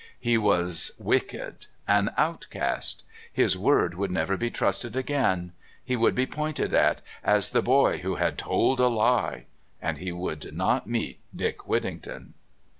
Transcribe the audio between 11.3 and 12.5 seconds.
Dick Whittington.